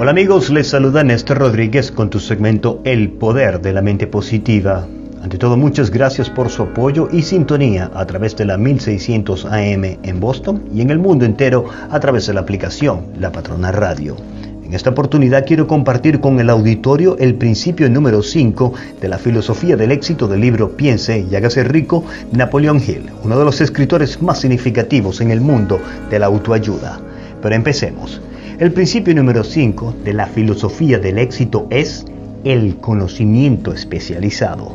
Hola 0.00 0.12
amigos, 0.12 0.48
les 0.48 0.66
saluda 0.66 1.04
Néstor 1.04 1.36
Rodríguez 1.36 1.92
con 1.92 2.08
tu 2.08 2.20
segmento 2.20 2.80
El 2.84 3.10
Poder 3.10 3.60
de 3.60 3.74
la 3.74 3.82
Mente 3.82 4.06
Positiva. 4.06 4.86
Ante 5.22 5.36
todo, 5.36 5.58
muchas 5.58 5.90
gracias 5.90 6.30
por 6.30 6.48
su 6.48 6.62
apoyo 6.62 7.10
y 7.12 7.20
sintonía 7.20 7.90
a 7.92 8.06
través 8.06 8.34
de 8.34 8.46
la 8.46 8.56
1600 8.56 9.44
AM 9.44 9.98
en 10.02 10.18
Boston 10.18 10.62
y 10.72 10.80
en 10.80 10.88
el 10.88 10.98
mundo 10.98 11.26
entero 11.26 11.66
a 11.90 12.00
través 12.00 12.26
de 12.26 12.32
la 12.32 12.40
aplicación 12.40 13.08
La 13.18 13.30
Patrona 13.30 13.72
Radio. 13.72 14.16
En 14.64 14.72
esta 14.72 14.88
oportunidad 14.88 15.44
quiero 15.44 15.66
compartir 15.66 16.18
con 16.20 16.40
el 16.40 16.48
auditorio 16.48 17.18
el 17.18 17.34
principio 17.34 17.90
número 17.90 18.22
5 18.22 18.72
de 19.02 19.08
la 19.08 19.18
filosofía 19.18 19.76
del 19.76 19.92
éxito 19.92 20.26
del 20.26 20.40
libro 20.40 20.78
Piense 20.78 21.26
y 21.30 21.36
hágase 21.36 21.62
rico, 21.62 22.04
Napoleón 22.32 22.78
Hill, 22.78 23.10
uno 23.22 23.38
de 23.38 23.44
los 23.44 23.60
escritores 23.60 24.22
más 24.22 24.40
significativos 24.40 25.20
en 25.20 25.30
el 25.30 25.42
mundo 25.42 25.78
de 26.08 26.18
la 26.18 26.24
autoayuda. 26.24 26.98
Pero 27.42 27.54
empecemos. 27.54 28.22
El 28.60 28.72
principio 28.72 29.14
número 29.14 29.42
5 29.42 29.94
de 30.04 30.12
la 30.12 30.26
filosofía 30.26 30.98
del 30.98 31.16
éxito 31.16 31.66
es 31.70 32.04
el 32.44 32.76
conocimiento 32.76 33.72
especializado. 33.72 34.70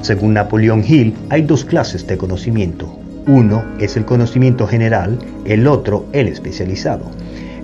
Según 0.00 0.34
Napoleón 0.34 0.82
Hill, 0.84 1.14
hay 1.28 1.42
dos 1.42 1.64
clases 1.64 2.04
de 2.08 2.18
conocimiento. 2.18 2.92
Uno 3.28 3.64
es 3.78 3.96
el 3.96 4.04
conocimiento 4.04 4.66
general, 4.66 5.20
el 5.44 5.68
otro 5.68 6.06
el 6.10 6.26
especializado. 6.26 7.12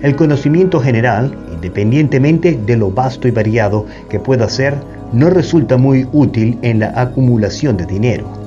El 0.01 0.15
conocimiento 0.15 0.79
general, 0.79 1.37
independientemente 1.51 2.57
de 2.65 2.77
lo 2.77 2.89
vasto 2.91 3.27
y 3.27 3.31
variado 3.31 3.85
que 4.09 4.21
pueda 4.21 4.47
ser, 4.47 4.75
no 5.11 5.29
resulta 5.29 5.75
muy 5.75 6.07
útil 6.13 6.57
en 6.61 6.79
la 6.79 6.93
acumulación 6.95 7.75
de 7.75 7.85
dinero 7.85 8.38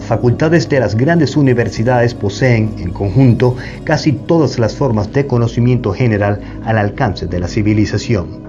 facultades 0.00 0.68
de 0.68 0.80
las 0.80 0.96
grandes 0.96 1.36
universidades 1.36 2.14
poseen, 2.14 2.74
en 2.78 2.92
conjunto, 2.92 3.56
casi 3.84 4.12
todas 4.12 4.58
las 4.58 4.76
formas 4.76 5.12
de 5.12 5.26
conocimiento 5.26 5.92
general 5.92 6.40
al 6.64 6.78
alcance 6.78 7.26
de 7.26 7.40
la 7.40 7.48
civilización. 7.48 8.46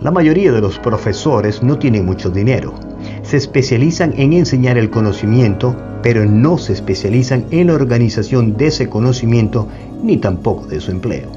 La 0.00 0.10
mayoría 0.10 0.50
de 0.50 0.60
los 0.60 0.78
profesores 0.78 1.62
no 1.62 1.78
tienen 1.78 2.06
mucho 2.06 2.30
dinero. 2.30 2.74
Se 3.22 3.36
especializan 3.36 4.14
en 4.16 4.32
enseñar 4.32 4.78
el 4.78 4.88
conocimiento, 4.88 5.76
pero 6.02 6.24
no 6.24 6.56
se 6.56 6.72
especializan 6.72 7.44
en 7.50 7.66
la 7.66 7.74
organización 7.74 8.56
de 8.56 8.68
ese 8.68 8.88
conocimiento 8.88 9.68
ni 10.02 10.16
tampoco 10.16 10.66
de 10.66 10.80
su 10.80 10.90
empleo. 10.90 11.28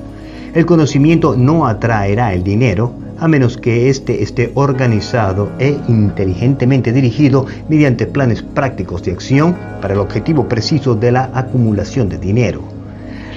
El 0.53 0.65
conocimiento 0.65 1.35
no 1.35 1.67
atraerá 1.67 2.33
el 2.33 2.43
dinero, 2.43 2.93
a 3.23 3.27
menos 3.29 3.55
que 3.55 3.89
éste 3.89 4.21
esté 4.21 4.51
organizado 4.53 5.49
e 5.57 5.79
inteligentemente 5.87 6.91
dirigido 6.91 7.45
mediante 7.69 8.05
planes 8.05 8.41
prácticos 8.41 9.01
de 9.03 9.13
acción 9.13 9.55
para 9.81 9.93
el 9.93 10.01
objetivo 10.01 10.49
preciso 10.49 10.93
de 10.93 11.13
la 11.13 11.31
acumulación 11.33 12.09
de 12.09 12.17
dinero. 12.17 12.59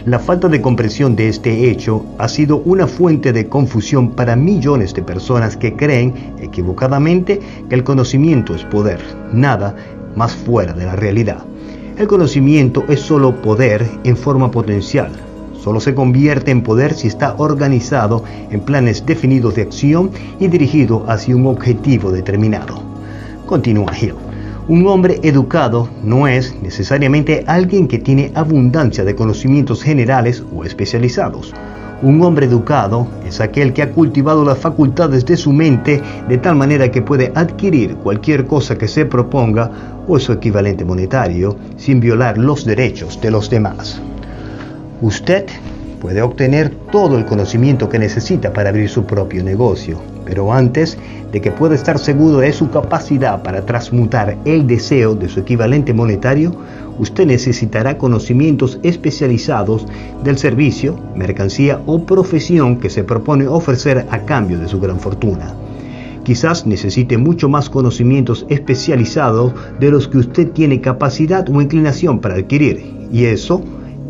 La 0.04 0.18
falta 0.18 0.48
de 0.48 0.60
comprensión 0.60 1.14
de 1.14 1.28
este 1.28 1.70
hecho 1.70 2.04
ha 2.18 2.26
sido 2.26 2.56
una 2.64 2.88
fuente 2.88 3.32
de 3.32 3.46
confusión 3.46 4.10
para 4.10 4.34
millones 4.34 4.92
de 4.92 5.02
personas 5.02 5.56
que 5.56 5.76
creen 5.76 6.34
equivocadamente 6.40 7.38
que 7.68 7.74
el 7.76 7.84
conocimiento 7.84 8.56
es 8.56 8.64
poder, 8.64 8.98
nada 9.32 9.76
más 10.16 10.34
fuera 10.34 10.72
de 10.72 10.84
la 10.84 10.96
realidad. 10.96 11.44
El 11.96 12.08
conocimiento 12.08 12.84
es 12.88 12.98
solo 12.98 13.40
poder 13.40 13.86
en 14.02 14.16
forma 14.16 14.50
potencial, 14.50 15.12
Solo 15.67 15.81
se 15.81 15.97
convierte 15.97 16.53
en 16.53 16.62
poder 16.62 16.95
si 16.95 17.09
está 17.09 17.34
organizado 17.39 18.22
en 18.53 18.61
planes 18.61 19.05
definidos 19.05 19.56
de 19.56 19.62
acción 19.62 20.12
y 20.39 20.47
dirigido 20.47 21.05
hacia 21.09 21.34
un 21.34 21.45
objetivo 21.48 22.12
determinado. 22.12 22.81
Continúa 23.47 23.91
Hill. 24.00 24.14
Un 24.69 24.87
hombre 24.87 25.19
educado 25.25 25.89
no 26.05 26.28
es 26.28 26.55
necesariamente 26.62 27.42
alguien 27.48 27.89
que 27.89 27.98
tiene 27.98 28.31
abundancia 28.37 29.03
de 29.03 29.17
conocimientos 29.17 29.83
generales 29.83 30.41
o 30.55 30.62
especializados. 30.62 31.53
Un 32.00 32.22
hombre 32.22 32.47
educado 32.47 33.09
es 33.27 33.41
aquel 33.41 33.72
que 33.72 33.83
ha 33.83 33.91
cultivado 33.91 34.44
las 34.44 34.59
facultades 34.59 35.27
de 35.27 35.37
su 35.37 35.53
mente 35.53 36.00
de 36.28 36.39
tal 36.39 36.55
manera 36.55 36.92
que 36.92 37.03
puede 37.03 37.33
adquirir 37.34 37.97
cualquier 37.97 38.47
cosa 38.47 38.78
que 38.78 38.87
se 38.87 39.05
proponga 39.05 39.69
o 40.06 40.16
su 40.21 40.31
equivalente 40.31 40.84
monetario 40.84 41.56
sin 41.76 41.99
violar 41.99 42.38
los 42.38 42.65
derechos 42.65 43.21
de 43.21 43.32
los 43.32 43.50
demás. 43.50 44.00
Usted 45.02 45.44
puede 46.00 46.22
obtener 46.22 46.70
todo 46.90 47.18
el 47.18 47.26
conocimiento 47.26 47.88
que 47.90 47.98
necesita 47.98 48.54
para 48.54 48.70
abrir 48.70 48.88
su 48.88 49.04
propio 49.04 49.44
negocio, 49.44 50.00
pero 50.24 50.50
antes 50.50 50.96
de 51.30 51.42
que 51.42 51.50
pueda 51.50 51.74
estar 51.74 51.98
seguro 51.98 52.38
de 52.38 52.52
su 52.54 52.70
capacidad 52.70 53.42
para 53.42 53.66
transmutar 53.66 54.38
el 54.46 54.66
deseo 54.66 55.14
de 55.14 55.28
su 55.28 55.40
equivalente 55.40 55.92
monetario, 55.92 56.56
usted 56.98 57.26
necesitará 57.26 57.98
conocimientos 57.98 58.78
especializados 58.82 59.86
del 60.24 60.38
servicio, 60.38 60.98
mercancía 61.14 61.82
o 61.84 62.06
profesión 62.06 62.78
que 62.80 62.88
se 62.88 63.04
propone 63.04 63.46
ofrecer 63.46 64.06
a 64.10 64.20
cambio 64.20 64.58
de 64.58 64.68
su 64.68 64.80
gran 64.80 64.98
fortuna. 64.98 65.54
Quizás 66.24 66.66
necesite 66.66 67.18
mucho 67.18 67.50
más 67.50 67.68
conocimientos 67.68 68.46
especializados 68.48 69.52
de 69.78 69.90
los 69.90 70.08
que 70.08 70.18
usted 70.18 70.52
tiene 70.52 70.80
capacidad 70.80 71.46
o 71.50 71.60
inclinación 71.60 72.20
para 72.20 72.36
adquirir, 72.36 72.82
y 73.12 73.26
eso 73.26 73.62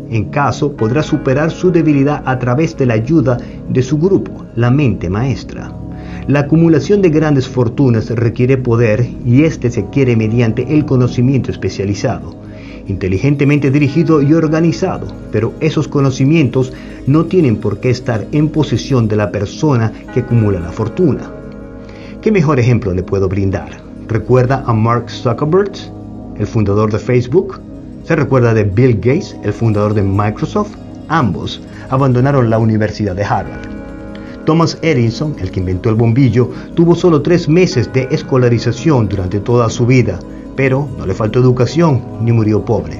en 0.09 0.25
caso, 0.25 0.73
podrá 0.73 1.03
superar 1.03 1.51
su 1.51 1.71
debilidad 1.71 2.23
a 2.25 2.39
través 2.39 2.77
de 2.77 2.85
la 2.85 2.95
ayuda 2.95 3.37
de 3.69 3.83
su 3.83 3.97
grupo, 3.97 4.45
la 4.55 4.71
mente 4.71 5.09
maestra. 5.09 5.73
La 6.27 6.41
acumulación 6.41 7.01
de 7.01 7.09
grandes 7.09 7.47
fortunas 7.47 8.09
requiere 8.09 8.57
poder 8.57 9.07
y 9.25 9.43
este 9.43 9.71
se 9.71 9.85
quiere 9.85 10.15
mediante 10.15 10.73
el 10.73 10.85
conocimiento 10.85 11.51
especializado, 11.51 12.35
inteligentemente 12.87 13.71
dirigido 13.71 14.21
y 14.21 14.33
organizado, 14.33 15.07
pero 15.31 15.53
esos 15.61 15.87
conocimientos 15.87 16.73
no 17.05 17.25
tienen 17.25 17.57
por 17.57 17.79
qué 17.79 17.89
estar 17.89 18.27
en 18.31 18.49
posesión 18.49 19.07
de 19.07 19.15
la 19.15 19.31
persona 19.31 19.93
que 20.13 20.21
acumula 20.21 20.59
la 20.59 20.71
fortuna. 20.71 21.31
¿Qué 22.21 22.31
mejor 22.31 22.59
ejemplo 22.59 22.93
le 22.93 23.03
puedo 23.03 23.29
brindar? 23.29 23.69
¿Recuerda 24.07 24.63
a 24.65 24.73
Mark 24.73 25.09
Zuckerberg, 25.09 25.71
el 26.37 26.47
fundador 26.47 26.91
de 26.91 26.99
Facebook? 26.99 27.59
¿Se 28.07 28.15
recuerda 28.15 28.53
de 28.53 28.63
Bill 28.63 29.01
Gates, 29.01 29.35
el 29.43 29.51
fundador 29.51 29.93
de 29.93 30.01
Microsoft? 30.01 30.77
Ambos 31.09 31.61
abandonaron 31.89 32.49
la 32.49 32.57
Universidad 32.57 33.17
de 33.17 33.25
Harvard. 33.25 33.67
Thomas 34.45 34.77
Edison, 34.81 35.35
el 35.41 35.51
que 35.51 35.59
inventó 35.59 35.89
el 35.89 35.95
bombillo, 35.95 36.49
tuvo 36.73 36.95
solo 36.95 37.21
tres 37.21 37.49
meses 37.49 37.91
de 37.91 38.07
escolarización 38.09 39.09
durante 39.09 39.41
toda 39.41 39.69
su 39.69 39.85
vida, 39.85 40.19
pero 40.55 40.87
no 40.97 41.05
le 41.05 41.13
faltó 41.13 41.39
educación 41.39 42.01
ni 42.21 42.31
murió 42.31 42.63
pobre. 42.63 42.97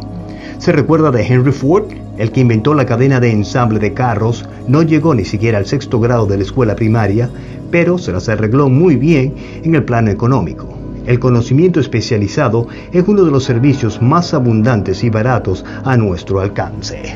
Se 0.57 0.73
recuerda 0.73 1.09
de 1.09 1.25
Henry 1.25 1.53
Ford, 1.53 1.85
el 2.17 2.33
que 2.33 2.41
inventó 2.41 2.73
la 2.73 2.85
cadena 2.85 3.21
de 3.21 3.31
ensamble 3.31 3.79
de 3.79 3.93
carros, 3.93 4.43
no 4.67 4.81
llegó 4.81 5.15
ni 5.15 5.23
siquiera 5.23 5.57
al 5.57 5.67
sexto 5.67 6.01
grado 6.01 6.25
de 6.25 6.35
la 6.35 6.43
escuela 6.43 6.75
primaria, 6.75 7.29
pero 7.71 7.97
se 7.97 8.11
las 8.11 8.27
arregló 8.27 8.67
muy 8.67 8.97
bien 8.97 9.35
en 9.63 9.73
el 9.73 9.85
plano 9.85 10.11
económico. 10.11 10.76
El 11.07 11.19
conocimiento 11.19 11.79
especializado 11.79 12.67
es 12.91 13.07
uno 13.07 13.23
de 13.23 13.31
los 13.31 13.45
servicios 13.45 14.01
más 14.01 14.33
abundantes 14.33 15.05
y 15.05 15.09
baratos 15.09 15.63
a 15.85 15.95
nuestro 15.95 16.41
alcance. 16.41 17.15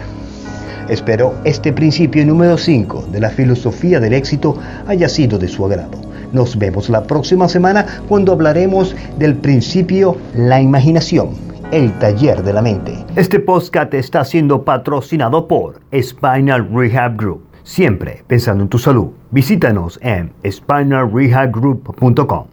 Espero 0.87 1.35
este 1.43 1.73
principio 1.73 2.25
número 2.25 2.57
5 2.57 3.07
de 3.11 3.19
la 3.19 3.29
filosofía 3.29 3.99
del 3.99 4.13
éxito 4.13 4.57
haya 4.87 5.09
sido 5.09 5.37
de 5.37 5.49
su 5.49 5.65
agrado. 5.65 5.99
Nos 6.31 6.57
vemos 6.57 6.89
la 6.89 7.03
próxima 7.03 7.49
semana 7.49 7.85
cuando 8.07 8.31
hablaremos 8.31 8.95
del 9.19 9.35
principio 9.35 10.15
la 10.35 10.61
imaginación, 10.61 11.31
el 11.71 11.91
taller 11.99 12.43
de 12.43 12.53
la 12.53 12.61
mente. 12.61 12.97
Este 13.17 13.41
podcast 13.41 13.93
está 13.93 14.23
siendo 14.23 14.63
patrocinado 14.63 15.49
por 15.49 15.81
Spinal 15.93 16.69
Rehab 16.73 17.17
Group. 17.17 17.41
Siempre 17.63 18.23
pensando 18.25 18.63
en 18.63 18.69
tu 18.69 18.79
salud. 18.79 19.09
Visítanos 19.31 19.99
en 20.01 20.31
spinalrehabgroup.com. 20.49 22.51